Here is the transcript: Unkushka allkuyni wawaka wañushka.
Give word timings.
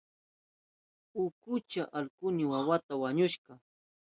Unkushka 1.19 1.83
allkuyni 1.99 2.43
wawaka 2.51 2.93
wañushka. 3.01 3.51